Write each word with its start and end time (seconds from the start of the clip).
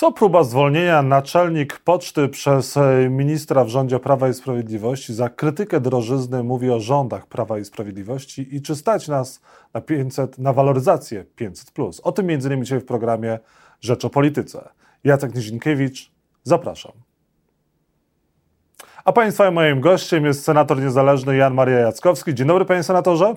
Co 0.00 0.12
próba 0.12 0.44
zwolnienia 0.44 1.02
naczelnik 1.02 1.78
poczty 1.78 2.28
przez 2.28 2.76
e, 2.76 3.08
ministra 3.10 3.64
w 3.64 3.68
rządzie 3.68 3.98
Prawa 3.98 4.28
i 4.28 4.34
Sprawiedliwości 4.34 5.14
za 5.14 5.28
krytykę 5.28 5.80
drożyzny 5.80 6.42
mówi 6.42 6.70
o 6.70 6.80
rządach 6.80 7.26
Prawa 7.26 7.58
i 7.58 7.64
Sprawiedliwości 7.64 8.56
i 8.56 8.62
czy 8.62 8.76
stać 8.76 9.08
nas 9.08 9.40
na 9.74 9.80
500, 9.80 10.38
na 10.38 10.52
waloryzację 10.52 11.24
500+. 11.40 12.00
O 12.02 12.12
tym 12.12 12.26
między 12.26 12.48
innymi 12.48 12.62
dzisiaj 12.62 12.80
w 12.80 12.84
programie 12.84 13.38
Rzecz 13.80 14.04
o 14.04 14.10
Polityce. 14.10 14.68
Jacek 15.04 15.34
Nizinkiewicz, 15.34 16.12
zapraszam. 16.42 16.92
A 19.04 19.12
Państwa 19.12 19.50
moim 19.50 19.80
gościem 19.80 20.24
jest 20.24 20.44
senator 20.44 20.80
niezależny 20.80 21.36
Jan 21.36 21.54
Maria 21.54 21.78
Jackowski. 21.78 22.34
Dzień 22.34 22.46
dobry 22.46 22.64
Panie 22.64 22.82
Senatorze. 22.82 23.34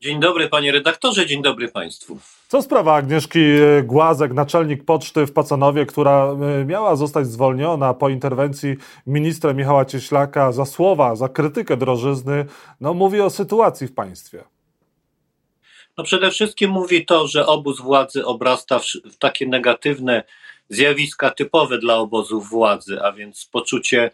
Dzień 0.00 0.20
dobry 0.20 0.48
panie 0.48 0.72
redaktorze, 0.72 1.26
dzień 1.26 1.42
dobry 1.42 1.68
państwu. 1.68 2.18
Co 2.48 2.62
sprawa 2.62 2.94
Agnieszki 2.94 3.40
e, 3.40 3.82
Głazek, 3.82 4.32
naczelnik 4.32 4.84
poczty 4.84 5.26
w 5.26 5.32
Pacanowie, 5.32 5.86
która 5.86 6.36
e, 6.60 6.64
miała 6.64 6.96
zostać 6.96 7.26
zwolniona 7.26 7.94
po 7.94 8.08
interwencji 8.08 8.76
ministra 9.06 9.52
Michała 9.52 9.84
Cieślaka 9.84 10.52
za 10.52 10.64
słowa, 10.64 11.16
za 11.16 11.28
krytykę 11.28 11.76
drożyzny, 11.76 12.46
no 12.80 12.94
mówi 12.94 13.20
o 13.20 13.30
sytuacji 13.30 13.86
w 13.86 13.94
państwie. 13.94 14.44
No 15.96 16.04
przede 16.04 16.30
wszystkim 16.30 16.70
mówi 16.70 17.06
to, 17.06 17.26
że 17.26 17.46
obóz 17.46 17.80
władzy 17.80 18.26
obrasta 18.26 18.78
w, 18.78 18.84
w 18.84 19.18
takie 19.18 19.46
negatywne 19.46 20.24
zjawiska 20.68 21.30
typowe 21.30 21.78
dla 21.78 21.96
obozów 21.96 22.48
władzy, 22.48 23.02
a 23.02 23.12
więc 23.12 23.48
poczucie 23.52 24.10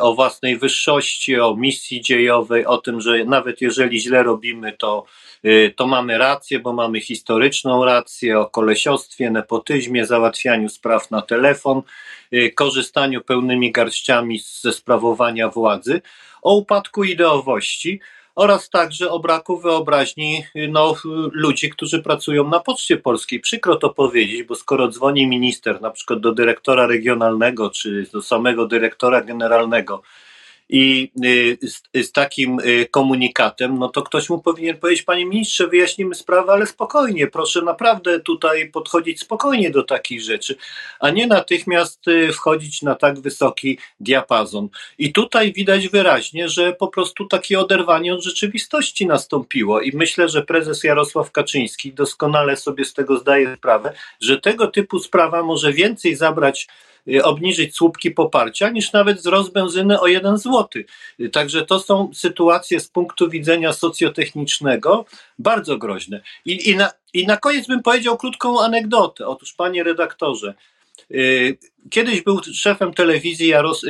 o 0.00 0.14
własnej 0.14 0.58
wyższości, 0.58 1.40
o 1.40 1.56
misji 1.56 2.00
dziejowej, 2.00 2.66
o 2.66 2.78
tym, 2.78 3.00
że 3.00 3.24
nawet 3.24 3.60
jeżeli 3.60 4.00
źle 4.00 4.22
robimy, 4.22 4.72
to, 4.72 5.04
y, 5.44 5.74
to 5.76 5.86
mamy 5.86 6.18
rację, 6.18 6.58
bo 6.58 6.72
mamy 6.72 7.00
historyczną 7.00 7.84
rację, 7.84 8.38
o 8.38 8.46
kolesiostwie, 8.46 9.30
nepotyzmie, 9.30 10.06
załatwianiu 10.06 10.68
spraw 10.68 11.10
na 11.10 11.22
telefon, 11.22 11.82
y, 12.32 12.52
korzystaniu 12.54 13.20
pełnymi 13.20 13.72
garściami 13.72 14.40
ze 14.60 14.72
sprawowania 14.72 15.48
władzy, 15.48 16.02
o 16.42 16.56
upadku 16.56 17.04
ideowości 17.04 18.00
oraz 18.34 18.70
także 18.70 19.10
o 19.10 19.18
braku 19.18 19.60
wyobraźni 19.60 20.44
no, 20.68 20.94
ludzi, 21.32 21.70
którzy 21.70 22.02
pracują 22.02 22.48
na 22.48 22.60
Poczcie 22.60 22.96
Polskiej. 22.96 23.40
Przykro 23.40 23.76
to 23.76 23.90
powiedzieć, 23.90 24.42
bo 24.42 24.54
skoro 24.54 24.88
dzwoni 24.88 25.26
minister 25.26 25.80
na 25.80 25.90
przykład 25.90 26.20
do 26.20 26.32
dyrektora 26.32 26.86
regionalnego 26.86 27.70
czy 27.70 28.06
do 28.12 28.22
samego 28.22 28.66
dyrektora 28.66 29.20
generalnego 29.20 30.02
i 30.70 31.12
y, 31.24 31.68
z, 31.68 32.06
z, 32.06 32.12
takim 32.12 32.60
y, 32.60 32.86
komunikatem, 32.90 33.78
no 33.78 33.88
to 33.88 34.02
ktoś 34.02 34.28
mu 34.30 34.42
powinien 34.42 34.76
powiedzieć, 34.76 35.02
panie 35.02 35.26
ministrze, 35.26 35.68
wyjaśnimy 35.68 36.14
sprawę, 36.14 36.52
ale 36.52 36.66
spokojnie, 36.66 37.26
proszę 37.26 37.62
naprawdę 37.62 38.20
tutaj 38.20 38.70
podchodzić 38.70 39.20
spokojnie 39.20 39.70
do 39.70 39.82
takich 39.82 40.22
rzeczy, 40.22 40.56
a 41.00 41.10
nie 41.10 41.26
natychmiast 41.26 42.08
y, 42.08 42.32
wchodzić 42.32 42.82
na 42.82 42.94
tak 42.94 43.20
wysoki 43.20 43.78
diapazon. 44.00 44.68
I 44.98 45.12
tutaj 45.12 45.52
widać 45.52 45.88
wyraźnie, 45.88 46.48
że 46.48 46.72
po 46.72 46.88
prostu 46.88 47.26
takie 47.26 47.60
oderwanie 47.60 48.14
od 48.14 48.24
rzeczywistości 48.24 49.06
nastąpiło 49.06 49.80
i 49.80 49.96
myślę, 49.96 50.28
że 50.28 50.42
prezes 50.42 50.84
Jarosław 50.84 51.32
Kaczyński 51.32 51.92
doskonale 51.92 52.56
sobie 52.56 52.84
z 52.84 52.94
tego 52.94 53.18
zdaje 53.18 53.56
sprawę, 53.56 53.92
że 54.20 54.40
tego 54.40 54.66
typu 54.66 54.98
sprawa 54.98 55.42
może 55.42 55.72
więcej 55.72 56.14
zabrać 56.14 56.66
obniżyć 57.22 57.76
słupki 57.76 58.10
poparcia, 58.10 58.68
niż 58.68 58.92
nawet 58.92 59.18
wzrost 59.18 59.52
benzyny 59.52 60.00
o 60.00 60.06
1 60.06 60.38
zł. 60.38 60.68
Y, 61.20 61.28
także 61.28 61.66
to 61.66 61.80
są 61.80 62.10
sytuacje 62.14 62.80
z 62.80 62.88
punktu 62.88 63.30
widzenia 63.30 63.72
socjotechnicznego 63.72 65.04
bardzo 65.38 65.78
groźne. 65.78 66.20
I, 66.44 66.70
i, 66.70 66.76
na, 66.76 66.90
i 67.14 67.26
na 67.26 67.36
koniec 67.36 67.66
bym 67.66 67.82
powiedział 67.82 68.16
krótką 68.16 68.60
anegdotę. 68.60 69.26
Otóż, 69.26 69.52
panie 69.52 69.84
redaktorze, 69.84 70.48
y, 70.50 70.79
Kiedyś 71.90 72.22
był 72.22 72.40
szefem 72.54 72.94
telewizji 72.94 73.48
Jaros, 73.48 73.84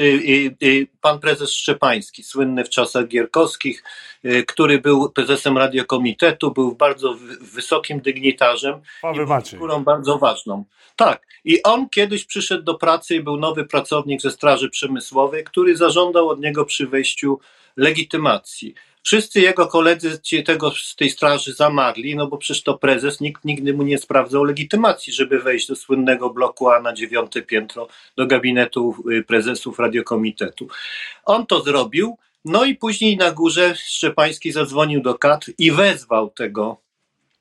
pan 1.01 1.19
prezes 1.19 1.53
Szczepański, 1.53 2.23
słynny 2.23 2.65
w 2.65 2.69
czasach 2.69 3.09
gierkowskich, 3.09 3.85
który 4.47 4.79
był 4.79 5.11
prezesem 5.11 5.59
radiokomitetu, 5.59 6.51
był 6.51 6.75
bardzo 6.75 7.17
wysokim 7.41 8.01
dygnitarzem 8.01 8.81
Paweł 9.03 9.27
i 9.41 9.49
figurą 9.49 9.85
bardzo 9.85 10.19
ważną. 10.19 10.65
Tak. 10.97 11.27
I 11.45 11.63
on 11.63 11.89
kiedyś 11.89 12.25
przyszedł 12.25 12.63
do 12.63 12.75
pracy 12.75 13.15
i 13.15 13.21
był 13.21 13.37
nowy 13.37 13.65
pracownik 13.65 14.21
ze 14.21 14.31
Straży 14.31 14.71
Przemysłowej, 14.71 15.45
który 15.45 15.77
zażądał 15.77 16.29
od 16.29 16.41
niego 16.41 16.65
przy 16.65 16.87
wejściu 16.87 17.39
legitymacji. 17.77 18.75
Wszyscy 19.03 19.41
jego 19.41 19.67
koledzy 19.67 20.21
tego, 20.47 20.71
z 20.71 20.97
tej 20.97 21.11
straży 21.11 21.55
zamarli, 21.55 22.17
no 22.17 22.27
bo 22.27 22.39
przecież 22.39 22.63
to 22.63 22.79
prezes, 22.79 23.21
nikt 23.21 23.45
nigdy 23.45 23.75
mu 23.75 23.83
nie 23.83 23.99
sprawdzał 23.99 24.45
legitymacji, 24.45 25.13
żeby 25.13 25.39
wejść 25.39 25.69
do 25.69 25.77
słynnego 25.77 26.31
bloku 26.31 26.69
A 26.69 26.81
na 26.81 26.93
dziewiąte 26.93 27.43
piętro, 27.43 27.89
do 28.17 28.27
gabinetu 28.27 28.95
y, 29.13 29.23
prezesów 29.23 29.79
radiokomitetu. 29.79 30.69
On 31.25 31.47
to 31.47 31.63
zrobił, 31.63 32.19
no 32.45 32.65
i 32.65 32.75
później 32.75 33.17
na 33.17 33.33
górze 33.33 33.75
Szczepański 33.77 34.53
zadzwonił 34.53 35.03
do 35.03 35.15
KAT 35.15 35.47
i 35.59 35.73
wezwał 35.73 36.31
tego 36.31 36.81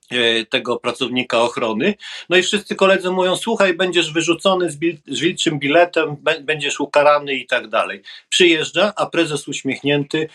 E, 0.10 0.46
tego 0.46 0.78
pracownika 0.78 1.42
ochrony. 1.42 1.94
No 2.30 2.38
i 2.38 2.44
wszyscy 2.44 2.76
koledzy 2.76 3.12
mówią: 3.12 3.36
Słuchaj, 3.36 3.74
będziesz 3.74 4.14
wyrzucony 4.14 4.72
z, 4.72 4.76
bil 4.76 4.98
z 5.08 5.20
wilczym 5.20 5.60
biletem, 5.60 6.16
będziesz 6.42 6.80
ukarany 6.80 7.34
i 7.34 7.48
tak 7.48 7.68
dalej. 7.68 8.02
Przyjeżdża, 8.30 8.94
a 8.96 9.06
prezes 9.06 9.48
uśmiechnięty 9.48 10.30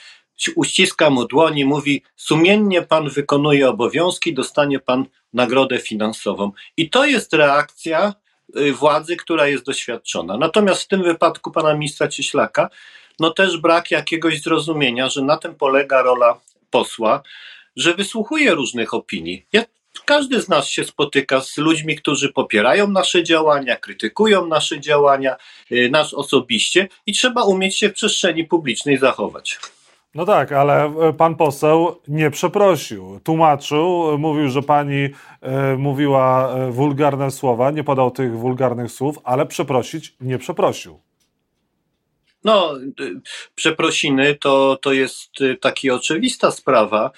uściska 0.54 1.10
mu 1.10 1.24
dłoni, 1.24 1.64
mówi: 1.64 2.02
Sumiennie 2.16 2.82
pan 2.82 3.08
wykonuje 3.08 3.68
obowiązki, 3.68 4.34
dostanie 4.34 4.78
pan 4.78 5.06
nagrodę 5.32 5.78
finansową. 5.78 6.52
I 6.76 6.90
to 6.90 7.04
jest 7.04 7.32
reakcja 7.32 8.14
y, 8.56 8.72
władzy, 8.72 9.16
która 9.16 9.46
jest 9.46 9.64
doświadczona. 9.64 10.36
Natomiast 10.36 10.82
w 10.82 10.88
tym 10.88 11.02
wypadku 11.02 11.50
pana 11.50 11.74
ministra 11.74 12.08
Cieślaka, 12.08 12.70
no 13.20 13.30
też 13.30 13.56
brak 13.56 13.90
jakiegoś 13.90 14.42
zrozumienia, 14.42 15.08
że 15.08 15.22
na 15.22 15.36
tym 15.36 15.54
polega 15.54 16.02
rola 16.02 16.40
posła 16.70 17.22
że 17.76 17.94
wysłuchuje 17.94 18.54
różnych 18.54 18.94
opinii. 18.94 19.46
Ja, 19.52 19.64
każdy 20.04 20.40
z 20.40 20.48
nas 20.48 20.68
się 20.68 20.84
spotyka 20.84 21.40
z 21.40 21.56
ludźmi, 21.56 21.96
którzy 21.96 22.32
popierają 22.32 22.90
nasze 22.90 23.22
działania, 23.22 23.76
krytykują 23.76 24.46
nasze 24.46 24.80
działania, 24.80 25.36
y, 25.72 25.90
nas 25.90 26.14
osobiście 26.14 26.88
i 27.06 27.12
trzeba 27.12 27.44
umieć 27.44 27.78
się 27.78 27.88
w 27.88 27.92
przestrzeni 27.92 28.44
publicznej 28.44 28.98
zachować. 28.98 29.58
No 30.14 30.26
tak, 30.26 30.52
ale 30.52 30.84
e, 30.84 31.12
pan 31.12 31.34
poseł 31.34 32.00
nie 32.08 32.30
przeprosił. 32.30 33.20
Tłumaczył, 33.24 34.18
mówił, 34.18 34.48
że 34.48 34.62
pani 34.62 35.08
e, 35.40 35.76
mówiła 35.76 36.54
e, 36.54 36.70
wulgarne 36.70 37.30
słowa, 37.30 37.70
nie 37.70 37.84
podał 37.84 38.10
tych 38.10 38.38
wulgarnych 38.38 38.92
słów, 38.92 39.18
ale 39.24 39.46
przeprosić 39.46 40.14
nie 40.20 40.38
przeprosił. 40.38 41.00
No, 42.44 42.74
przeprosiny 43.54 44.34
to, 44.34 44.78
to 44.82 44.92
jest 44.92 45.30
taka 45.60 45.94
oczywista 45.94 46.50
sprawa. 46.50 47.10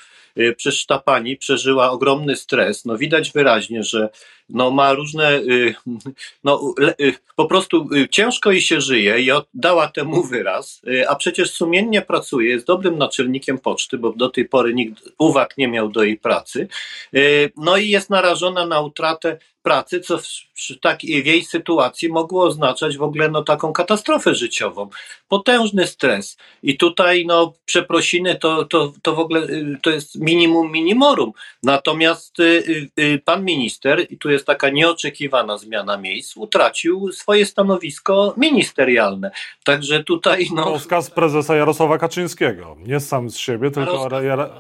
Przecież 0.57 0.87
ta 0.87 0.99
pani 0.99 1.37
przeżyła 1.37 1.91
ogromny 1.91 2.37
stres. 2.37 2.85
No 2.85 2.99
widać 2.99 3.33
wyraźnie, 3.33 3.83
że 3.83 4.09
no 4.49 4.71
ma 4.71 4.93
różne, 4.93 5.33
y, 5.35 5.75
no 6.45 6.75
y, 7.01 7.15
po 7.37 7.47
prostu 7.47 7.89
ciężko 8.11 8.53
jej 8.53 8.61
się 8.61 8.81
żyje 8.81 9.21
i 9.21 9.31
dała 9.55 9.89
temu 9.89 10.23
wyraz, 10.23 10.83
a 11.09 11.17
przecież 11.17 11.51
sumiennie 11.51 12.03
pracuje, 12.03 12.51
jest 12.51 12.67
dobrym 12.67 12.99
naczelnikiem 12.99 13.59
poczty, 13.59 13.99
bo 13.99 14.13
do 14.13 14.29
tej 14.29 14.45
pory 14.49 14.75
nikt 14.75 15.03
uwag 15.19 15.59
nie 15.59 15.69
miał 15.69 15.89
do 15.89 16.05
jej 16.05 16.17
pracy. 16.19 16.69
No 17.57 17.77
i 17.77 17.89
jest 17.89 18.11
narażona 18.11 18.67
na 18.67 18.81
utratę 18.81 19.39
pracy, 19.67 20.01
co 20.01 20.19
w, 20.19 20.81
takiej, 20.81 21.23
w 21.23 21.27
jej 21.27 21.45
sytuacji 21.45 22.09
mogło 22.09 22.45
oznaczać 22.45 22.97
w 22.97 23.03
ogóle 23.03 23.29
no, 23.29 23.43
taką 23.43 23.73
katastrofę 23.73 24.35
życiową. 24.35 24.89
Potężny 25.29 25.87
stres. 25.87 26.37
I 26.63 26.77
tutaj 26.77 27.27
no, 27.27 27.53
przeprosiny 27.65 28.35
to, 28.35 28.65
to, 28.65 28.93
to 29.03 29.15
w 29.15 29.19
ogóle 29.19 29.47
to 29.83 29.91
jest 29.91 30.15
minimum 30.21 30.73
minimorum. 30.73 31.33
Natomiast 31.63 32.41
y, 32.41 32.91
y, 32.99 33.23
pan 33.25 33.45
minister, 33.45 34.07
i 34.11 34.19
tu 34.19 34.31
jest 34.31 34.36
taka 34.45 34.71
nieoczekiwana 34.71 35.59
zmiana 35.59 35.99
miejsc, 35.99 36.37
utracił 36.37 37.13
swoje 37.13 37.47
stanowisko 37.47 38.35
ministerialne. 38.37 39.31
Także 39.65 40.05
tutaj. 40.05 40.47
No, 40.55 40.65
Rozkaz 40.65 41.11
prezesa 41.11 41.57
Jarosława 41.57 41.99
Kaczyńskiego. 41.99 42.77
Nie 42.79 43.01
sam 43.01 43.31
z 43.31 43.37
siebie, 43.37 43.71
tylko 43.71 44.09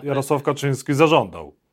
Jarosław 0.02 0.42
Kaczyński 0.42 0.94
zażądał. 0.94 1.65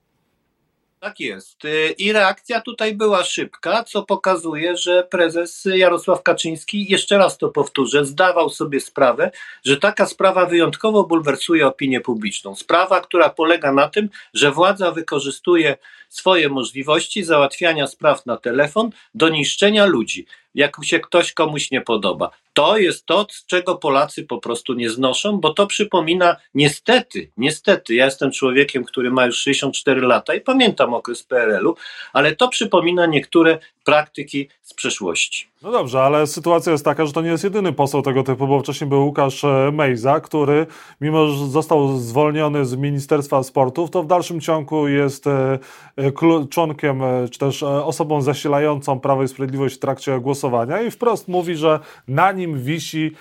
Tak 1.04 1.20
jest. 1.20 1.66
Y, 1.66 1.96
I 1.98 2.14
reakcja 2.14 2.62
tutaj 2.62 2.96
była 2.96 3.24
szybka, 3.24 3.84
co 3.84 4.04
pokazuje, 4.04 4.78
że 4.78 5.04
prezes 5.04 5.68
Jarosław 5.74 6.24
Kaczyński, 6.24 6.92
jeszcze 6.92 7.18
raz 7.18 7.38
to 7.38 7.50
powtórzę, 7.50 8.06
zdawał 8.06 8.50
sobie 8.50 8.80
sprawę, 8.80 9.32
że 9.66 9.78
taka 9.78 10.06
sprawa 10.06 10.46
wyjątkowo 10.46 11.04
bulwersuje 11.04 11.68
opinię 11.68 12.02
publiczną. 12.02 12.56
Sprawa, 12.56 13.02
która 13.02 13.30
polega 13.30 13.72
na 13.72 13.88
tym, 13.88 14.10
że 14.34 14.52
władza 14.52 14.92
wykorzystuje 14.92 15.78
swoje 16.10 16.50
możliwości 16.50 17.24
załatwiania 17.24 17.88
spraw 17.88 18.26
na 18.26 18.38
telefon 18.38 18.90
do 19.16 19.30
niszczenia 19.30 19.86
ludzi 19.86 20.26
jak 20.56 20.78
się 20.84 21.00
ktoś 21.00 21.34
komuś 21.34 21.72
nie 21.72 21.82
podoba. 21.82 22.30
To 22.54 22.78
jest 22.78 23.06
to, 23.06 23.28
czego 23.48 23.76
Polacy 23.76 24.24
po 24.24 24.38
prostu 24.38 24.74
nie 24.74 24.90
znoszą, 24.90 25.40
bo 25.40 25.54
to 25.54 25.68
przypomina 25.68 26.36
niestety, 26.54 27.32
niestety, 27.38 27.96
ja 27.96 28.06
jestem 28.06 28.32
człowiekiem, 28.32 28.84
który 28.84 29.12
ma 29.12 29.26
już 29.26 29.38
64 29.38 30.02
lata 30.02 30.34
i 30.34 30.42
pamiętam 30.42 30.94
okres 30.94 31.24
PRL-u, 31.24 31.76
ale 32.14 32.36
to 32.36 32.48
przypomina 32.48 33.06
niektóre 33.06 33.60
praktyki 33.84 34.50
z 34.62 34.74
przeszłości. 34.74 35.54
No 35.64 35.72
dobrze, 35.72 36.02
ale 36.02 36.28
sytuacja 36.28 36.72
jest 36.72 36.86
taka, 36.86 37.06
że 37.06 37.14
to 37.14 37.22
nie 37.22 37.30
jest 37.30 37.44
jedyny 37.44 37.74
poseł 37.74 38.02
tego 38.02 38.24
typu, 38.24 38.48
bo 38.48 38.60
wcześniej 38.60 38.90
był 38.90 39.06
Łukasz 39.06 39.44
e, 39.44 39.72
Mejza, 39.74 40.20
który 40.20 40.68
mimo, 41.02 41.28
że 41.28 41.48
został 41.48 41.98
zwolniony 41.98 42.66
z 42.66 42.76
Ministerstwa 42.76 43.44
Sportów, 43.44 43.92
to 43.92 44.04
w 44.04 44.08
dalszym 44.08 44.42
ciągu 44.42 44.88
jest 44.88 45.28
e, 45.28 45.60
e, 45.96 46.48
członkiem, 46.50 47.02
czy 47.32 47.40
też 47.40 47.64
osobą 47.64 48.22
zasilającą 48.22 49.00
Prawo 49.00 49.24
i 49.24 49.28
Sprawiedliwość 49.28 49.76
w 49.76 49.80
trakcie 49.80 50.20
głosowania 50.20 50.82
i 50.82 50.92
wprost 50.92 51.28
mówi, 51.28 51.56
że 51.56 51.80
na 52.08 52.32
nim 52.32 52.64
wisi 52.64 53.12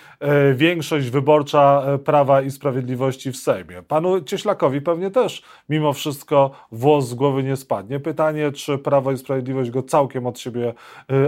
większość 0.54 1.10
wyborcza 1.10 1.82
Prawa 2.04 2.42
i 2.42 2.50
Sprawiedliwości 2.50 3.32
w 3.32 3.36
Sejmie. 3.36 3.82
Panu 3.88 4.20
Cieślakowi 4.20 4.80
pewnie 4.80 5.10
też 5.10 5.42
mimo 5.68 5.92
wszystko 5.92 6.50
włos 6.72 7.08
z 7.08 7.14
głowy 7.14 7.42
nie 7.42 7.56
spadnie. 7.56 8.00
Pytanie, 8.00 8.52
czy 8.52 8.78
Prawo 8.78 9.12
i 9.12 9.18
Sprawiedliwość 9.18 9.70
go 9.70 9.82
całkiem 9.82 10.26
od 10.26 10.38
siebie 10.38 10.51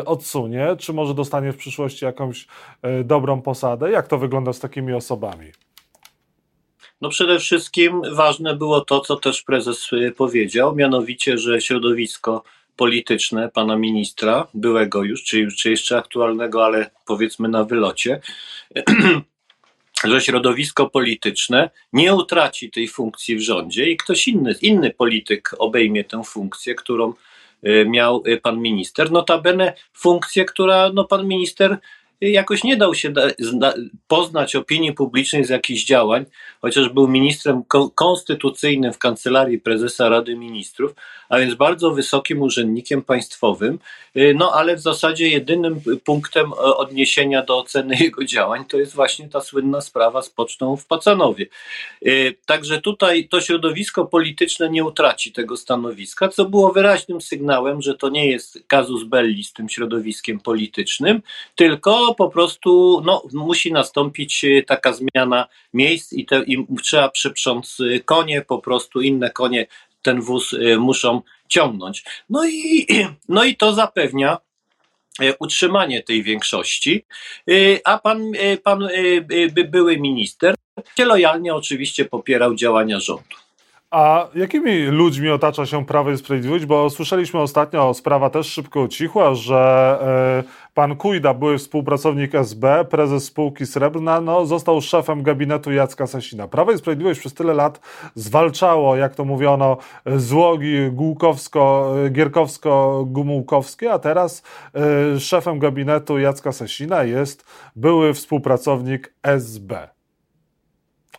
odsunie, 0.04 0.76
czy 0.78 0.92
może 0.92 1.14
dostanie 1.14 1.52
w 1.52 1.56
przyszłości 1.56 2.04
jakąś 2.04 2.46
e, 2.82 3.04
dobrą 3.04 3.42
posadę? 3.42 3.90
Jak 3.90 4.08
to 4.08 4.18
wygląda 4.18 4.52
z 4.52 4.60
takimi 4.60 4.92
osobami? 4.92 5.52
No 7.00 7.08
przede 7.08 7.38
wszystkim 7.38 8.02
ważne 8.12 8.56
było 8.56 8.80
to, 8.80 9.00
co 9.00 9.16
też 9.16 9.42
prezes 9.42 9.90
e, 9.92 10.10
powiedział, 10.10 10.76
mianowicie, 10.76 11.38
że 11.38 11.60
środowisko 11.60 12.44
polityczne 12.76 13.48
pana 13.48 13.76
ministra, 13.76 14.46
byłego 14.54 15.02
już, 15.02 15.24
czy, 15.24 15.48
czy 15.58 15.70
jeszcze 15.70 15.98
aktualnego, 15.98 16.64
ale 16.64 16.90
powiedzmy 17.06 17.48
na 17.48 17.64
wylocie, 17.64 18.20
że 20.04 20.20
środowisko 20.20 20.90
polityczne 20.90 21.70
nie 21.92 22.14
utraci 22.14 22.70
tej 22.70 22.88
funkcji 22.88 23.36
w 23.36 23.40
rządzie 23.40 23.90
i 23.90 23.96
ktoś 23.96 24.28
inny, 24.28 24.54
inny 24.62 24.90
polityk 24.90 25.50
obejmie 25.58 26.04
tę 26.04 26.22
funkcję, 26.24 26.74
którą 26.74 27.12
Y, 27.12 27.16
miał 27.86 28.22
y, 28.26 28.40
pan 28.40 28.60
minister. 28.60 29.10
Notabene 29.12 29.72
funkcję, 29.92 30.44
która 30.44 30.90
no, 30.94 31.04
pan 31.04 31.28
minister 31.28 31.78
jakoś 32.20 32.64
nie 32.64 32.76
dał 32.76 32.94
się 32.94 33.12
poznać 34.08 34.56
opinii 34.56 34.92
publicznej 34.92 35.44
z 35.44 35.48
jakichś 35.48 35.84
działań, 35.84 36.24
chociaż 36.60 36.88
był 36.88 37.08
ministrem 37.08 37.62
konstytucyjnym 37.94 38.92
w 38.92 38.98
kancelarii 38.98 39.58
prezesa 39.58 40.08
Rady 40.08 40.36
Ministrów, 40.36 40.94
a 41.28 41.38
więc 41.38 41.54
bardzo 41.54 41.90
wysokim 41.90 42.42
urzędnikiem 42.42 43.02
państwowym, 43.02 43.78
y, 44.16 44.34
no 44.36 44.52
ale 44.52 44.76
w 44.76 44.80
zasadzie 44.80 45.28
jedynym 45.28 45.80
punktem 46.04 46.52
e, 46.52 46.56
odniesienia 46.56 47.42
do 47.42 47.58
oceny 47.58 47.96
jego 48.04 48.24
działań 48.24 48.64
to 48.64 48.78
jest 48.78 48.94
właśnie 48.94 49.28
ta 49.28 49.40
słynna 49.40 49.80
sprawa 49.80 50.22
z 50.22 50.30
pocztą 50.30 50.76
w 50.76 50.86
Pacanowie. 50.86 51.46
Y, 52.06 52.36
także 52.46 52.80
tutaj 52.80 53.28
to 53.28 53.40
środowisko 53.40 54.06
polityczne 54.06 54.70
nie 54.70 54.84
utraci 54.84 55.32
tego 55.32 55.56
stanowiska, 55.56 56.28
co 56.28 56.44
było 56.44 56.72
wyraźnym 56.72 57.20
sygnałem, 57.20 57.82
że 57.82 57.94
to 57.94 58.08
nie 58.08 58.30
jest 58.30 58.58
kazus 58.66 59.04
belli 59.04 59.44
z 59.44 59.52
tym 59.52 59.68
środowiskiem 59.68 60.40
politycznym, 60.40 61.22
tylko 61.54 62.03
po 62.14 62.28
prostu 62.28 63.02
no, 63.04 63.22
musi 63.32 63.72
nastąpić 63.72 64.44
e, 64.44 64.62
taka 64.62 64.92
zmiana 64.92 65.48
miejsc 65.72 66.12
i, 66.12 66.26
te, 66.26 66.42
i 66.46 66.66
trzeba 66.82 67.08
przyprząc 67.08 67.78
konie, 68.04 68.42
po 68.42 68.58
prostu 68.58 69.00
inne 69.00 69.30
konie 69.30 69.66
ten 70.04 70.20
wóz 70.20 70.52
y, 70.52 70.78
muszą 70.78 71.22
ciągnąć. 71.48 72.04
No 72.30 72.48
i, 72.48 72.86
no 73.28 73.44
i 73.44 73.56
to 73.56 73.72
zapewnia 73.72 74.38
y, 75.22 75.34
utrzymanie 75.40 76.02
tej 76.02 76.22
większości, 76.22 77.04
y, 77.50 77.80
a 77.84 77.98
pan, 77.98 78.32
pan 78.62 78.88
były 79.68 79.96
minister 79.98 80.54
lojalnie 80.98 81.54
oczywiście 81.54 82.04
popierał 82.04 82.54
działania 82.54 83.00
rządu. 83.00 83.36
A 83.94 84.28
jakimi 84.34 84.82
ludźmi 84.82 85.30
otacza 85.30 85.66
się 85.66 85.86
Prawo 85.86 86.10
i 86.10 86.18
Sprawiedliwość? 86.18 86.66
Bo 86.66 86.90
słyszeliśmy 86.90 87.40
ostatnio, 87.40 87.94
sprawa 87.94 88.30
też 88.30 88.46
szybko 88.46 88.80
ucichła, 88.80 89.34
że 89.34 89.98
e, 90.46 90.72
pan 90.74 90.96
Kujda, 90.96 91.34
były 91.34 91.58
współpracownik 91.58 92.34
SB, 92.34 92.84
prezes 92.90 93.24
spółki 93.24 93.66
Srebrna, 93.66 94.20
no, 94.20 94.46
został 94.46 94.80
szefem 94.80 95.22
gabinetu 95.22 95.72
Jacka 95.72 96.06
Sasina. 96.06 96.48
Prawo 96.48 96.72
i 96.72 96.78
Sprawiedliwość 96.78 97.20
przez 97.20 97.34
tyle 97.34 97.54
lat 97.54 97.80
zwalczało, 98.14 98.96
jak 98.96 99.14
to 99.14 99.24
mówiono, 99.24 99.76
złogi 100.16 100.90
Głukowsko, 100.90 101.94
Gierkowsko-Gumułkowskie, 102.10 103.92
a 103.92 103.98
teraz 103.98 104.42
e, 105.14 105.20
szefem 105.20 105.58
gabinetu 105.58 106.18
Jacka 106.18 106.52
Sasina 106.52 107.04
jest 107.04 107.44
były 107.76 108.14
współpracownik 108.14 109.14
SB. 109.22 109.88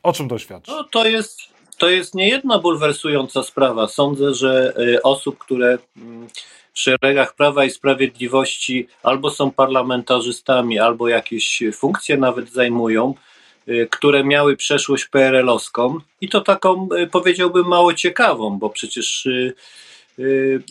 O 0.03 0.13
czym 0.13 0.29
to 0.29 0.37
świadczy? 0.37 0.71
No, 0.71 0.83
to 0.83 1.05
jest 1.07 1.54
to 1.77 1.89
jest 1.89 2.15
niejedna 2.15 2.59
bulwersująca 2.59 3.43
sprawa. 3.43 3.87
Sądzę, 3.87 4.33
że 4.33 4.73
y, 4.79 5.01
osób, 5.01 5.37
które 5.37 5.77
mm, 5.97 6.27
w 6.73 6.79
szeregach 6.79 7.35
Prawa 7.35 7.65
i 7.65 7.71
Sprawiedliwości 7.71 8.87
albo 9.03 9.29
są 9.29 9.51
parlamentarzystami, 9.51 10.79
albo 10.79 11.07
jakieś 11.07 11.63
funkcje 11.73 12.17
nawet 12.17 12.51
zajmują, 12.51 13.13
y, 13.67 13.87
które 13.91 14.23
miały 14.23 14.57
przeszłość 14.57 15.05
PRL-owską 15.05 15.99
i 16.21 16.29
to 16.29 16.41
taką 16.41 16.89
y, 17.03 17.07
powiedziałbym 17.07 17.67
mało 17.67 17.93
ciekawą, 17.93 18.59
bo 18.59 18.69
przecież 18.69 19.27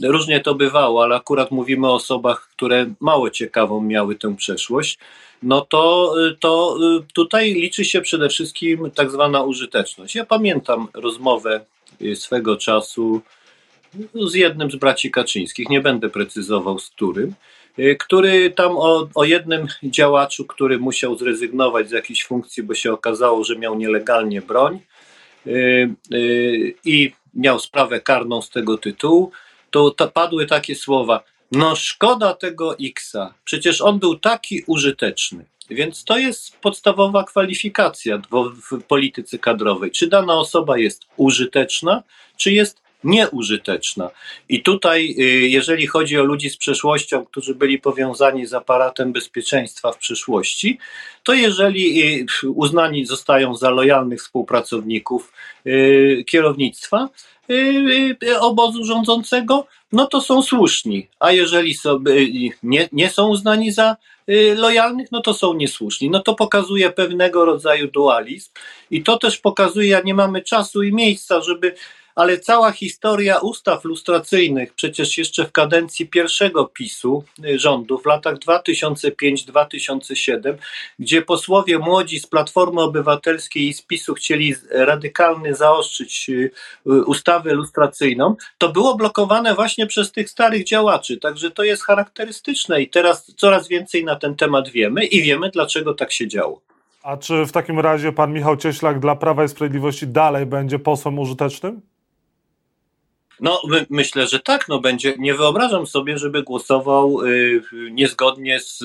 różnie 0.02 0.40
to 0.40 0.54
bywało, 0.54 1.02
ale 1.02 1.16
akurat 1.16 1.50
mówimy 1.50 1.88
o 1.88 1.94
osobach, 1.94 2.48
które 2.56 2.94
mało 3.00 3.30
ciekawą 3.30 3.80
miały 3.80 4.16
tę 4.16 4.36
przeszłość 4.36 4.98
no 5.44 5.60
to, 5.60 6.14
y, 6.26 6.36
to 6.40 6.76
y, 7.00 7.12
tutaj 7.12 7.54
liczy 7.54 7.84
się 7.84 8.00
przede 8.00 8.28
wszystkim 8.28 8.90
tak 8.90 9.10
zwana 9.10 9.42
użyteczność. 9.42 10.14
Ja 10.14 10.24
pamiętam 10.24 10.88
rozmowę 10.94 11.60
y, 12.02 12.16
swego 12.16 12.56
czasu 12.56 13.20
z 14.14 14.34
jednym 14.34 14.70
z 14.70 14.76
braci 14.76 15.10
Kaczyńskich, 15.10 15.68
nie 15.68 15.80
będę 15.80 16.08
precyzował 16.08 16.78
z 16.78 16.90
którym, 16.90 17.34
który 17.98 18.50
tam 18.50 18.76
o, 18.76 19.08
o 19.14 19.24
jednym 19.24 19.66
działaczu, 19.82 20.44
który 20.44 20.78
musiał 20.78 21.18
zrezygnować 21.18 21.88
z 21.88 21.92
jakiejś 21.92 22.24
funkcji, 22.24 22.62
bo 22.62 22.74
się 22.74 22.92
okazało, 22.92 23.44
że 23.44 23.56
miał 23.56 23.74
nielegalnie 23.74 24.42
broń 24.42 24.80
i 26.84 27.12
miał 27.36 27.58
sprawę 27.58 28.00
karną 28.00 28.42
z 28.42 28.50
tego 28.50 28.78
tytułu, 28.78 29.30
to, 29.70 29.90
to 29.90 30.08
padły 30.08 30.46
takie 30.46 30.74
słowa: 30.74 31.24
no 31.52 31.76
szkoda 31.76 32.34
tego 32.34 32.76
Xa, 32.78 33.34
przecież 33.44 33.80
on 33.80 33.98
był 33.98 34.18
taki 34.18 34.62
użyteczny. 34.66 35.44
Więc 35.70 36.04
to 36.04 36.18
jest 36.18 36.56
podstawowa 36.56 37.24
kwalifikacja 37.24 38.22
w 38.70 38.82
polityce 38.82 39.38
kadrowej. 39.38 39.90
Czy 39.90 40.06
dana 40.06 40.34
osoba 40.34 40.78
jest 40.78 41.02
użyteczna, 41.16 42.02
czy 42.36 42.52
jest 42.52 42.83
nieużyteczna. 43.04 44.10
I 44.48 44.62
tutaj, 44.62 45.14
y, 45.18 45.22
jeżeli 45.48 45.86
chodzi 45.86 46.18
o 46.18 46.24
ludzi 46.24 46.50
z 46.50 46.56
przeszłością, 46.56 47.24
którzy 47.24 47.54
byli 47.54 47.78
powiązani 47.78 48.46
z 48.46 48.54
aparatem 48.54 49.12
bezpieczeństwa 49.12 49.92
w 49.92 49.98
przyszłości, 49.98 50.78
to 51.22 51.34
jeżeli 51.34 52.02
y, 52.22 52.50
uznani 52.50 53.06
zostają 53.06 53.54
za 53.54 53.70
lojalnych 53.70 54.20
współpracowników 54.20 55.32
y, 55.66 56.24
kierownictwa, 56.26 57.08
obozu 58.40 58.84
rządzącego, 58.84 59.66
no 59.92 60.06
to 60.06 60.20
są 60.20 60.42
słuszni, 60.42 61.08
a 61.20 61.32
jeżeli 61.32 61.74
sobie 61.74 62.14
nie, 62.62 62.88
nie 62.92 63.10
są 63.10 63.28
uznani 63.28 63.72
za 63.72 63.96
lojalnych, 64.56 65.12
no 65.12 65.20
to 65.20 65.34
są 65.34 65.54
niesłuszni. 65.54 66.10
No 66.10 66.20
to 66.20 66.34
pokazuje 66.34 66.90
pewnego 66.90 67.44
rodzaju 67.44 67.90
dualizm 67.90 68.50
i 68.90 69.02
to 69.02 69.18
też 69.18 69.38
pokazuje, 69.38 69.88
ja 69.88 70.00
nie 70.00 70.14
mamy 70.14 70.42
czasu 70.42 70.82
i 70.82 70.92
miejsca, 70.92 71.40
żeby 71.40 71.74
ale 72.14 72.38
cała 72.38 72.72
historia 72.72 73.38
ustaw 73.38 73.84
lustracyjnych, 73.84 74.74
przecież 74.74 75.18
jeszcze 75.18 75.44
w 75.44 75.52
kadencji 75.52 76.06
pierwszego 76.06 76.64
PiSu 76.64 77.24
y, 77.44 77.58
rządu 77.58 77.98
w 77.98 78.06
latach 78.06 78.34
2005-2007, 78.34 80.54
gdzie 80.98 81.22
posłowie 81.22 81.78
młodzi 81.78 82.20
z 82.20 82.26
Platformy 82.26 82.82
Obywatelskiej 82.82 83.68
i 83.68 83.74
z 83.74 83.82
PiSu 83.82 84.14
chcieli 84.14 84.54
radykalnie 84.70 85.54
zaostrzyć 85.54 86.26
y, 86.28 86.50
y, 86.86 87.04
ustawę 87.04 87.54
lustracyjną, 87.54 88.36
to 88.58 88.72
było 88.72 88.96
blokowane 88.96 89.54
właśnie 89.54 89.86
przez 89.86 90.12
tych 90.12 90.30
starych 90.30 90.64
działaczy. 90.64 91.16
Także 91.16 91.50
to 91.50 91.64
jest 91.64 91.82
charakterystyczne 91.82 92.82
i 92.82 92.88
teraz 92.88 93.32
coraz 93.36 93.68
więcej 93.68 94.04
na 94.04 94.16
ten 94.16 94.36
temat 94.36 94.68
wiemy 94.68 95.06
i 95.06 95.22
wiemy, 95.22 95.50
dlaczego 95.50 95.94
tak 95.94 96.12
się 96.12 96.28
działo. 96.28 96.60
A 97.02 97.16
czy 97.16 97.46
w 97.46 97.52
takim 97.52 97.80
razie 97.80 98.12
pan 98.12 98.32
Michał 98.32 98.56
Cieślak 98.56 99.00
dla 99.00 99.16
Prawa 99.16 99.44
i 99.44 99.48
Sprawiedliwości 99.48 100.06
dalej 100.06 100.46
będzie 100.46 100.78
posłem 100.78 101.18
użytecznym? 101.18 101.93
No, 103.40 103.60
my, 103.68 103.86
myślę, 103.90 104.26
że 104.26 104.40
tak. 104.40 104.68
No, 104.68 104.80
będzie, 104.80 105.14
nie 105.18 105.34
wyobrażam 105.34 105.86
sobie, 105.86 106.18
żeby 106.18 106.42
głosował 106.42 107.22
y, 107.22 107.62
niezgodnie 107.90 108.60
z, 108.60 108.78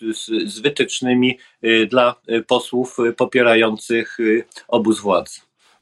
z, 0.00 0.26
z 0.52 0.60
wytycznymi 0.60 1.38
y, 1.64 1.86
dla 1.86 2.14
posłów 2.46 2.96
popierających 3.16 4.20
y, 4.20 4.44
obóz 4.68 5.00
władzy. 5.00 5.40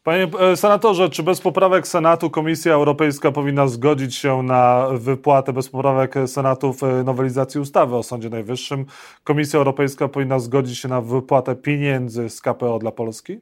Panie 0.09 0.29
e, 0.41 0.57
senatorze, 0.57 1.11
czy 1.11 1.23
bez 1.23 1.41
poprawek 1.41 1.89
Senatu 1.89 2.31
Komisja 2.31 2.75
Europejska 2.75 3.33
powinna 3.33 3.69
zgodzić 3.69 4.17
się 4.17 4.43
na 4.43 4.89
wypłatę 4.93 5.53
bez 5.53 5.69
poprawek 5.69 6.17
e, 6.17 6.25
nowelizacji 7.05 7.61
ustawy 7.61 7.97
o 7.97 8.03
Sądzie 8.03 8.31
Najwyższym? 8.31 8.87
Komisja 9.25 9.59
Europejska 9.59 10.09
powinna 10.09 10.39
zgodzić 10.39 10.79
się 10.79 10.89
na 10.89 11.01
wypłatę 11.01 11.57
pieniędzy 11.57 12.31
z 12.31 12.41
KPO 12.41 12.79
dla 12.79 12.93
Polski? 12.93 13.41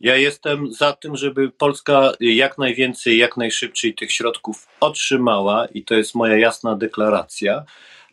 Ja 0.00 0.16
jestem 0.16 0.72
za 0.72 0.92
tym, 0.92 1.16
żeby 1.16 1.50
Polska 1.50 2.12
jak 2.20 2.58
najwięcej, 2.58 3.18
jak 3.18 3.36
najszybciej 3.36 3.94
tych 3.94 4.12
środków 4.12 4.68
otrzymała 4.80 5.66
i 5.66 5.84
to 5.84 5.94
jest 5.94 6.14
moja 6.14 6.38
jasna 6.38 6.76
deklaracja. 6.76 7.64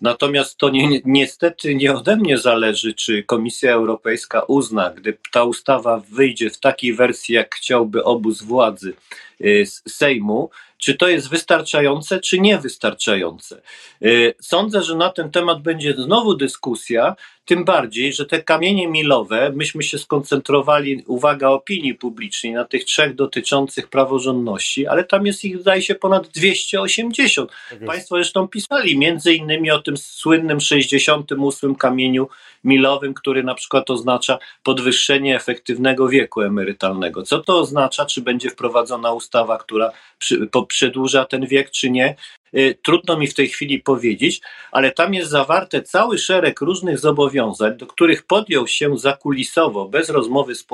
Natomiast 0.01 0.57
to 0.57 0.69
nie, 0.69 1.01
niestety 1.05 1.75
nie 1.75 1.93
ode 1.93 2.15
mnie 2.15 2.37
zależy, 2.37 2.93
czy 2.93 3.23
Komisja 3.23 3.73
Europejska 3.73 4.41
uzna, 4.41 4.89
gdy 4.89 5.17
ta 5.31 5.43
ustawa 5.43 6.01
wyjdzie 6.09 6.49
w 6.49 6.59
takiej 6.59 6.93
wersji, 6.93 7.35
jak 7.35 7.55
chciałby 7.55 8.03
obóz 8.03 8.43
władzy 8.43 8.93
y, 9.41 9.65
z 9.65 9.83
Sejmu, 9.87 10.49
czy 10.83 10.95
to 10.95 11.07
jest 11.07 11.29
wystarczające, 11.29 12.19
czy 12.19 12.39
niewystarczające. 12.39 13.61
Y, 14.01 14.33
sądzę, 14.41 14.83
że 14.83 14.95
na 14.95 15.09
ten 15.09 15.31
temat 15.31 15.61
będzie 15.61 15.93
znowu 15.93 16.35
dyskusja, 16.35 17.15
tym 17.45 17.65
bardziej, 17.65 18.13
że 18.13 18.25
te 18.25 18.43
kamienie 18.43 18.87
milowe, 18.87 19.51
myśmy 19.55 19.83
się 19.83 19.97
skoncentrowali, 19.97 21.03
uwaga 21.07 21.49
opinii 21.49 21.95
publicznej, 21.95 22.53
na 22.53 22.65
tych 22.65 22.83
trzech 22.83 23.15
dotyczących 23.15 23.87
praworządności, 23.87 24.87
ale 24.87 25.03
tam 25.03 25.25
jest 25.25 25.45
ich, 25.45 25.59
zdaje 25.59 25.81
się, 25.81 25.95
ponad 25.95 26.27
280. 26.27 27.51
Tak 27.69 27.85
Państwo 27.85 28.15
zresztą 28.15 28.47
pisali 28.47 28.97
między 28.97 29.33
innymi 29.33 29.71
o 29.71 29.79
tym 29.79 29.97
słynnym 29.97 30.59
68 30.59 31.75
kamieniu 31.75 32.27
milowym, 32.63 33.13
który 33.13 33.43
na 33.43 33.55
przykład 33.55 33.89
oznacza 33.89 34.39
podwyższenie 34.63 35.35
efektywnego 35.35 36.09
wieku 36.09 36.41
emerytalnego. 36.41 37.23
Co 37.23 37.39
to 37.39 37.59
oznacza? 37.59 38.05
Czy 38.05 38.21
będzie 38.21 38.49
wprowadzona 38.49 39.13
ustawa, 39.13 39.57
która 39.57 39.91
przy, 40.19 40.47
po, 40.47 40.65
przedłuża 40.71 41.25
ten 41.25 41.45
wiek, 41.47 41.71
czy 41.71 41.89
nie? 41.89 42.15
Y, 42.57 42.77
trudno 42.83 43.17
mi 43.17 43.27
w 43.27 43.33
tej 43.33 43.49
chwili 43.49 43.79
powiedzieć, 43.79 44.41
ale 44.71 44.91
tam 44.91 45.13
jest 45.13 45.31
zawarte 45.31 45.81
cały 45.81 46.17
szereg 46.17 46.61
różnych 46.61 46.99
zobowiązań, 46.99 47.77
do 47.77 47.87
których 47.87 48.23
podjął 48.23 48.67
się 48.67 48.97
zakulisowo, 48.97 49.85
bez 49.85 50.09
rozmowy 50.09 50.55
z 50.55 50.65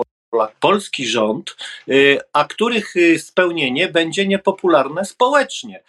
polski 0.59 1.07
rząd, 1.07 1.55
y, 1.89 2.19
a 2.33 2.45
których 2.45 2.95
y, 2.95 3.19
spełnienie 3.19 3.87
będzie 3.87 4.27
niepopularne 4.27 5.05
społecznie. 5.05 5.83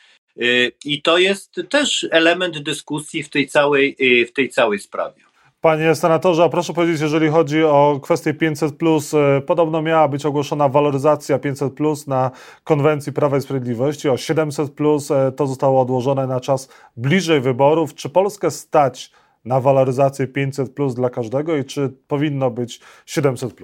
I 0.85 1.03
to 1.03 1.19
jest 1.19 1.61
też 1.69 2.07
element 2.11 2.59
dyskusji 2.59 3.23
w 3.23 3.29
tej 3.29 3.49
całej, 3.49 3.97
w 4.29 4.33
tej 4.33 4.49
całej 4.49 4.79
sprawie. 4.79 5.28
Panie 5.61 5.95
senatorze, 5.95 6.45
a 6.45 6.49
proszę 6.49 6.73
powiedzieć, 6.73 7.00
jeżeli 7.00 7.29
chodzi 7.29 7.65
o 7.65 8.00
kwestię 8.03 8.35
500, 8.35 8.75
e, 9.15 9.41
podobno 9.41 9.83
miała 9.83 10.09
być 10.09 10.27
ogłoszona 10.27 10.69
waloryzacja 10.69 11.38
500 11.38 12.07
na 12.07 12.31
konwencji 12.65 13.12
Prawa 13.12 13.37
i 13.37 13.41
Sprawiedliwości, 13.41 14.09
o 14.09 14.17
700 14.17 14.73
e, 15.11 15.33
to 15.33 15.47
zostało 15.47 15.81
odłożone 15.81 16.27
na 16.27 16.41
czas 16.41 16.69
bliżej 16.97 17.41
wyborów. 17.41 17.95
Czy 17.95 18.09
Polskę 18.09 18.50
stać 18.50 19.11
na 19.45 19.61
waloryzację 19.61 20.27
500 20.27 20.75
dla 20.97 21.11
każdego 21.11 21.57
i 21.57 21.65
czy 21.65 21.93
powinno 22.09 22.50
być 22.50 22.81
700 23.07 23.55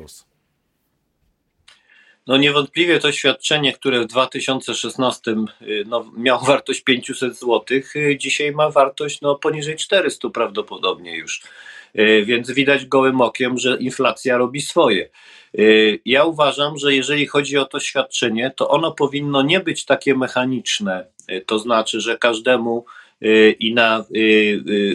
no 2.26 2.36
niewątpliwie 2.36 3.00
to 3.00 3.12
świadczenie, 3.12 3.72
które 3.72 4.00
w 4.00 4.06
2016 4.06 5.30
y, 5.62 5.84
no, 5.86 6.12
miało 6.16 6.40
wartość 6.40 6.80
500 6.80 7.38
zł, 7.38 7.62
dzisiaj 8.16 8.52
ma 8.52 8.70
wartość 8.70 9.20
no, 9.20 9.34
poniżej 9.34 9.76
400 9.76 10.30
prawdopodobnie 10.30 11.16
już. 11.16 11.42
Y, 11.98 12.24
więc 12.24 12.50
widać 12.50 12.86
gołym 12.86 13.20
okiem, 13.20 13.58
że 13.58 13.76
inflacja 13.80 14.36
robi 14.36 14.60
swoje. 14.60 15.08
Ja 16.04 16.24
uważam, 16.24 16.78
że 16.78 16.94
jeżeli 16.94 17.26
chodzi 17.26 17.58
o 17.58 17.64
to 17.64 17.80
świadczenie, 17.80 18.52
to 18.56 18.68
ono 18.68 18.92
powinno 18.92 19.42
nie 19.42 19.60
być 19.60 19.84
takie 19.84 20.14
mechaniczne, 20.14 21.06
to 21.46 21.58
znaczy, 21.58 22.00
że 22.00 22.18
każdemu 22.18 22.84
i 23.58 23.74
na, 23.74 24.04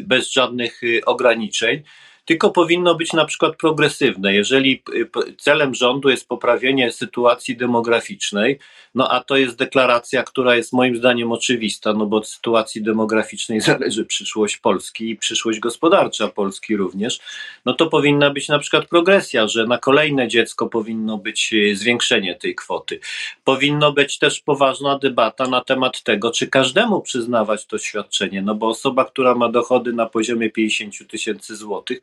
bez 0.01 0.31
żadnych 0.31 0.81
ograniczeń, 1.05 1.83
tylko 2.29 2.49
powinno 2.49 2.95
być 2.95 3.13
na 3.13 3.25
przykład 3.25 3.55
progresywne. 3.55 4.33
Jeżeli 4.33 4.83
y, 4.95 5.35
celem 5.37 5.75
rządu 5.75 6.09
jest 6.09 6.27
poprawienie 6.27 6.91
sytuacji 6.91 7.57
demograficznej, 7.57 8.59
no 8.95 9.11
a 9.11 9.23
to 9.23 9.37
jest 9.37 9.55
deklaracja, 9.55 10.23
która 10.23 10.55
jest 10.55 10.73
moim 10.73 10.97
zdaniem 10.97 11.31
oczywista, 11.31 11.93
no 11.93 12.05
bo 12.05 12.17
od 12.17 12.27
sytuacji 12.27 12.83
demograficznej 12.83 13.61
zależy 13.71 14.05
przyszłość 14.05 14.57
Polski 14.57 15.09
i 15.09 15.15
przyszłość 15.15 15.59
gospodarcza 15.59 16.27
Polski 16.27 16.75
również, 16.77 17.19
no 17.65 17.73
to 17.73 17.87
powinna 17.87 18.29
być 18.29 18.47
na 18.47 18.59
przykład 18.59 18.87
progresja, 18.87 19.47
że 19.47 19.65
na 19.65 19.77
kolejne 19.77 20.27
dziecko 20.27 20.67
powinno 20.67 21.17
być 21.17 21.53
y, 21.53 21.75
zwiększenie 21.75 22.35
tej 22.35 22.55
kwoty. 22.55 22.99
Powinno 23.43 23.91
być 23.91 24.19
też 24.19 24.39
poważna 24.39 24.99
debata 24.99 25.47
na 25.47 25.61
temat 25.61 26.03
tego, 26.03 26.31
czy 26.31 26.47
każdemu 26.47 27.01
przyznawać 27.01 27.65
to 27.65 27.77
świadczenie, 27.77 28.41
no 28.41 28.55
bo 28.55 28.67
osoba, 28.67 29.05
która 29.05 29.35
ma 29.35 29.49
dochody 29.49 29.93
na 29.93 30.05
poziomie 30.05 30.49
50 30.49 31.07
tysięcy 31.07 31.55
złotych, 31.55 32.01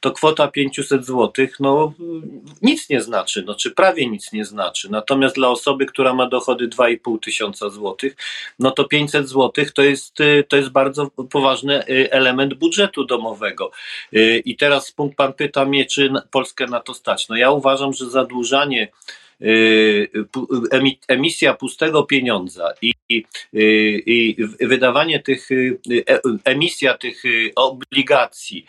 to 0.00 0.10
kwota 0.10 0.48
500 0.48 1.06
zł 1.06 1.46
no, 1.60 1.92
nic 2.62 2.88
nie 2.88 3.00
znaczy, 3.00 3.44
no, 3.46 3.54
czy 3.54 3.70
prawie 3.70 4.06
nic 4.06 4.32
nie 4.32 4.44
znaczy. 4.44 4.90
Natomiast 4.90 5.34
dla 5.34 5.48
osoby, 5.48 5.86
która 5.86 6.14
ma 6.14 6.28
dochody 6.28 6.68
2,5 6.68 7.20
tysiąca 7.20 7.70
złotych, 7.70 8.16
no 8.58 8.70
to 8.70 8.84
500 8.84 9.28
złotych 9.28 9.72
to 9.72 9.82
jest, 9.82 10.14
to 10.48 10.56
jest 10.56 10.68
bardzo 10.68 11.10
poważny 11.30 11.86
y, 11.88 12.10
element 12.10 12.54
budżetu 12.54 13.04
domowego. 13.04 13.70
Y, 14.12 14.42
I 14.44 14.56
teraz 14.56 14.94
pan 15.16 15.32
pyta 15.32 15.64
mnie, 15.64 15.86
czy 15.86 16.12
Polskę 16.30 16.66
na 16.66 16.80
to 16.80 16.94
stać. 16.94 17.28
No 17.28 17.36
ja 17.36 17.50
uważam, 17.50 17.92
że 17.92 18.10
zadłużanie 18.10 18.82
y, 18.84 19.25
emisja 21.08 21.54
pustego 21.54 22.02
pieniądza 22.02 22.72
i, 22.82 22.92
i, 23.52 24.36
wydawanie 24.60 25.20
tych, 25.20 25.48
e, 25.52 26.20
emisja 26.44 26.98
tych 26.98 27.22
obligacji 27.56 28.66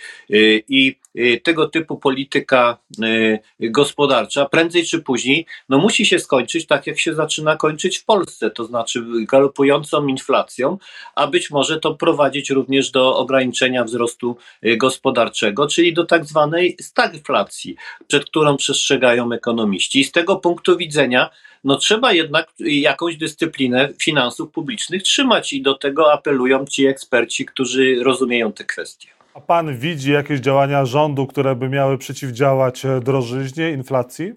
i 0.69 0.95
Y, 1.17 1.41
tego 1.43 1.67
typu 1.67 1.97
polityka 1.97 2.77
y, 3.03 3.39
gospodarcza 3.59 4.45
prędzej 4.45 4.85
czy 4.85 5.01
później 5.01 5.45
no 5.69 5.77
musi 5.77 6.05
się 6.05 6.19
skończyć 6.19 6.67
tak, 6.67 6.87
jak 6.87 6.99
się 6.99 7.15
zaczyna 7.15 7.55
kończyć 7.55 7.97
w 7.97 8.05
Polsce, 8.05 8.49
to 8.49 8.63
znaczy 8.63 9.05
galopującą 9.27 10.07
inflacją, 10.07 10.77
a 11.15 11.27
być 11.27 11.51
może 11.51 11.79
to 11.79 11.95
prowadzić 11.95 12.49
również 12.49 12.91
do 12.91 13.17
ograniczenia 13.17 13.83
wzrostu 13.83 14.37
y, 14.65 14.77
gospodarczego, 14.77 15.67
czyli 15.67 15.93
do 15.93 16.05
tak 16.05 16.25
zwanej 16.25 16.77
stagflacji, 16.81 17.75
przed 18.07 18.25
którą 18.25 18.57
przestrzegają 18.57 19.33
ekonomiści. 19.33 19.99
I 19.99 20.03
z 20.03 20.11
tego 20.11 20.35
punktu 20.35 20.56
widzenia 20.77 21.29
no 21.63 21.77
trzeba 21.77 22.13
jednak 22.13 22.53
jakąś 22.59 23.17
dyscyplinę 23.17 23.89
finansów 24.01 24.51
publicznych 24.51 25.03
trzymać 25.03 25.53
i 25.53 25.61
do 25.61 25.73
tego 25.73 26.13
apelują 26.13 26.65
ci 26.65 26.85
eksperci, 26.85 27.45
którzy 27.45 28.03
rozumieją 28.03 28.53
te 28.53 28.63
kwestie. 28.63 29.07
A 29.33 29.41
pan 29.41 29.77
widzi 29.77 30.11
jakieś 30.11 30.39
działania 30.39 30.85
rządu, 30.85 31.27
które 31.27 31.55
by 31.55 31.69
miały 31.69 31.97
przeciwdziałać 31.97 32.85
e, 32.85 32.99
drożyźnie, 32.99 33.71
inflacji? 33.71 34.33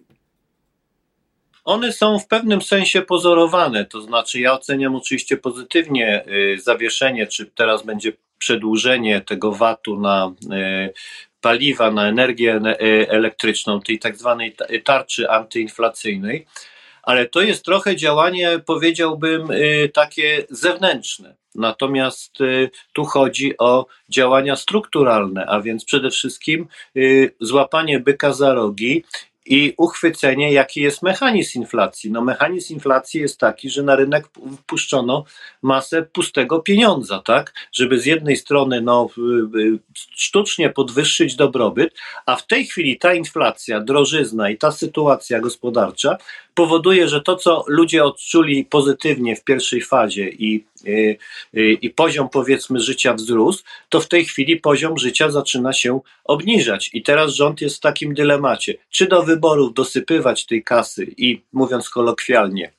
One 1.64 1.92
są 1.92 2.18
w 2.18 2.26
pewnym 2.26 2.62
sensie 2.62 3.02
pozorowane, 3.02 3.84
to 3.84 4.00
znaczy 4.00 4.40
ja 4.40 4.52
oceniam 4.52 4.96
oczywiście 4.96 5.36
pozytywnie 5.36 6.24
y, 6.28 6.60
zawieszenie, 6.60 7.26
czy 7.26 7.46
teraz 7.46 7.82
będzie 7.82 8.12
przedłużenie 8.38 9.20
tego 9.20 9.52
VAT-u 9.52 10.00
na 10.00 10.32
y, 10.42 10.92
paliwa, 11.40 11.90
na 11.90 12.08
energię 12.08 12.56
y, 12.56 13.10
elektryczną, 13.10 13.80
tej 13.80 13.98
tak 13.98 14.16
zwanej 14.16 14.56
tarczy 14.84 15.30
antyinflacyjnej, 15.30 16.46
ale 17.02 17.26
to 17.26 17.40
jest 17.40 17.64
trochę 17.64 17.96
działanie, 17.96 18.60
powiedziałbym, 18.66 19.48
takie 19.92 20.46
zewnętrzne. 20.50 21.40
Natomiast 21.54 22.40
y, 22.40 22.70
tu 22.92 23.04
chodzi 23.04 23.58
o 23.58 23.86
działania 24.08 24.56
strukturalne, 24.56 25.46
a 25.46 25.60
więc 25.60 25.84
przede 25.84 26.10
wszystkim 26.10 26.66
y, 26.96 27.34
złapanie 27.40 28.00
byka 28.00 28.32
za 28.32 28.54
rogi 28.54 29.04
i 29.46 29.74
uchwycenie, 29.76 30.52
jaki 30.52 30.80
jest 30.80 31.02
mechanizm 31.02 31.58
inflacji. 31.58 32.10
No, 32.10 32.20
mechanizm 32.20 32.74
inflacji 32.74 33.20
jest 33.20 33.38
taki, 33.38 33.70
że 33.70 33.82
na 33.82 33.96
rynek 33.96 34.28
wpuszczono 34.58 35.24
masę 35.62 36.02
pustego 36.02 36.60
pieniądza, 36.60 37.22
tak? 37.24 37.54
Żeby 37.72 38.00
z 38.00 38.06
jednej 38.06 38.36
strony 38.36 38.80
no, 38.80 39.08
sztucznie 39.94 40.70
podwyższyć 40.70 41.36
dobrobyt, 41.36 41.94
a 42.26 42.36
w 42.36 42.46
tej 42.46 42.66
chwili 42.66 42.98
ta 42.98 43.14
inflacja, 43.14 43.80
drożyzna 43.80 44.50
i 44.50 44.58
ta 44.58 44.72
sytuacja 44.72 45.40
gospodarcza 45.40 46.18
powoduje, 46.60 47.08
że 47.08 47.20
to, 47.20 47.36
co 47.36 47.64
ludzie 47.66 48.04
odczuli 48.04 48.64
pozytywnie 48.64 49.36
w 49.36 49.44
pierwszej 49.44 49.82
fazie 49.82 50.28
i, 50.28 50.64
i, 50.84 51.78
i, 51.82 51.90
poziom 51.90 52.28
powiedzmy 52.28 52.80
życia 52.80 53.14
wzrósł, 53.14 53.64
to 53.88 54.00
w 54.00 54.08
tej 54.08 54.24
chwili 54.24 54.56
poziom 54.56 54.98
życia 54.98 55.30
zaczyna 55.30 55.72
się 55.72 56.00
obniżać. 56.24 56.90
I 56.92 57.02
teraz 57.02 57.32
rząd 57.32 57.60
jest 57.60 57.76
w 57.76 57.80
takim 57.80 58.14
dylemacie, 58.14 58.74
czy 58.90 59.06
do 59.06 59.22
wyborów 59.22 59.74
dosypywać 59.74 60.46
tej 60.46 60.64
kasy 60.64 61.06
i 61.16 61.42
mówiąc 61.52 61.90
kolokwialnie, 61.90 62.72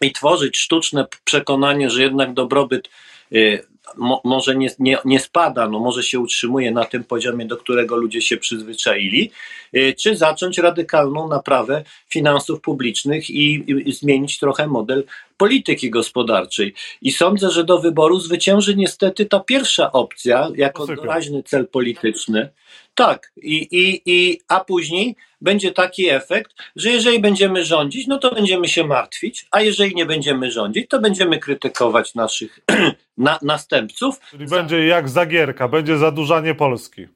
i 0.00 0.12
tworzyć 0.12 0.58
sztuczne 0.58 1.06
przekonanie, 1.24 1.90
że 1.90 2.02
jednak 2.02 2.34
dobrobyt 2.34 2.88
y, 3.32 3.64
mo, 3.96 4.20
może 4.24 4.56
nie, 4.56 4.70
nie, 4.78 4.98
nie 5.04 5.20
spada, 5.20 5.68
no 5.68 5.80
może 5.80 6.02
się 6.02 6.20
utrzymuje 6.20 6.70
na 6.70 6.84
tym 6.84 7.04
poziomie, 7.04 7.46
do 7.46 7.56
którego 7.56 7.96
ludzie 7.96 8.22
się 8.22 8.36
przyzwyczaili, 8.36 9.30
y, 9.76 9.94
czy 9.98 10.16
zacząć 10.16 10.58
radykalną 10.58 11.28
naprawę 11.28 11.84
finansów 12.08 12.60
publicznych 12.60 13.30
i, 13.30 13.64
i, 13.88 13.92
zmienić 13.92 14.38
trochę 14.38 14.66
model 14.66 15.04
polityki 15.36 15.90
gospodarczej. 15.90 16.74
I 17.02 17.12
sądzę, 17.12 17.50
że 17.50 17.64
do 17.64 17.78
wyboru 17.78 18.20
zwycięży 18.20 18.76
niestety 18.76 19.26
ta 19.26 19.40
pierwsza 19.40 19.92
opcja, 19.92 20.48
jako 20.54 20.86
doraźny 20.86 21.42
cel 21.42 21.66
polityczny. 21.66 22.48
Tak, 22.94 23.32
i, 23.36 23.56
i, 23.56 24.02
i, 24.06 24.40
a 24.48 24.64
później 24.64 25.16
będzie 25.40 25.72
taki 25.72 26.08
efekt, 26.08 26.52
że 26.76 26.90
jeżeli 26.90 27.20
będziemy 27.20 27.64
rządzić, 27.64 28.06
no 28.06 28.18
to 28.18 28.34
będziemy 28.34 28.68
się 28.68 28.84
martwić, 28.84 29.46
a 29.50 29.60
jeżeli 29.60 29.94
nie 29.94 30.06
będziemy 30.06 30.50
rządzić, 30.50 30.88
to 30.88 31.00
będziemy 31.00 31.38
krytykować 31.38 32.14
naszych 32.14 32.58
na, 33.18 33.38
następców. 33.42 34.20
Czyli 34.30 34.46
będzie 34.46 34.86
jak 34.86 35.08
Zagierka, 35.08 35.68
będzie 35.68 35.98
zadłużanie 35.98 36.54
Polski. 36.54 37.06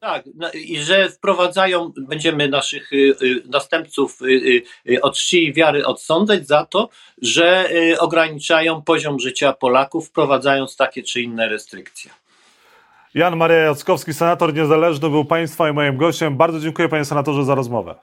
Tak, 0.00 0.24
no 0.34 0.50
i 0.50 0.78
że 0.78 1.08
wprowadzają, 1.08 1.92
będziemy 1.98 2.48
naszych 2.48 2.92
y, 2.92 2.96
y, 3.22 3.42
następców 3.46 4.18
y, 4.22 5.02
od 5.02 5.16
czci 5.16 5.44
i 5.44 5.52
wiary 5.52 5.86
odsądzać 5.86 6.46
za 6.46 6.66
to, 6.66 6.88
że 7.22 7.70
ograniczają 7.98 8.82
poziom 8.82 9.20
życia 9.20 9.52
Polaków, 9.52 10.08
wprowadzając 10.08 10.76
takie 10.76 11.02
czy 11.02 11.22
inne 11.22 11.48
restrykcje. 11.48 12.10
Jan 13.16 13.36
Maria 13.36 13.56
Jackowski, 13.56 14.14
senator 14.14 14.54
niezależny, 14.54 15.10
był 15.10 15.24
Państwa 15.24 15.70
i 15.70 15.72
moim 15.72 15.96
gościem. 15.96 16.36
Bardzo 16.36 16.60
dziękuję 16.60 16.88
Panie 16.88 17.04
Senatorze 17.04 17.44
za 17.44 17.54
rozmowę. 17.54 17.94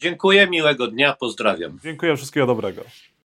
Dziękuję, 0.00 0.46
miłego 0.46 0.86
dnia, 0.86 1.16
pozdrawiam. 1.20 1.78
Dziękuję, 1.82 2.16
wszystkiego 2.16 2.46
dobrego. 2.46 2.82